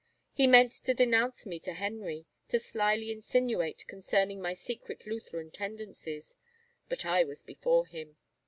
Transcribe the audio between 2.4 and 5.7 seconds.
to slyly insinuate concerning my secret Lutheran